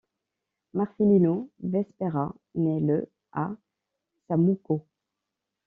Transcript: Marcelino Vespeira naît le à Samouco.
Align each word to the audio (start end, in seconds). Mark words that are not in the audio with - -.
Marcelino 0.73 1.51
Vespeira 1.59 2.33
naît 2.55 2.79
le 2.79 3.07
à 3.33 3.51
Samouco. 4.27 4.87